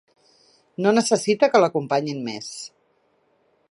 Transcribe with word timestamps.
No 0.85 0.93
necessita 0.99 1.51
que 1.53 1.63
l'acompanyin 1.63 2.27
més. 2.31 2.53